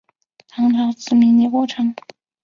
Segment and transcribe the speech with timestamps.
[0.47, 1.93] 唐朝赐名李国昌。